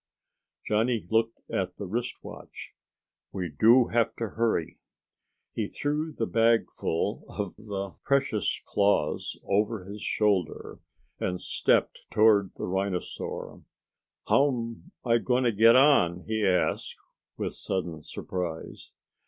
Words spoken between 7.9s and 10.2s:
precious claws over his